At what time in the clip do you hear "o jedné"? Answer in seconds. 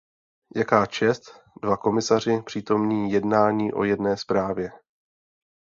3.73-4.17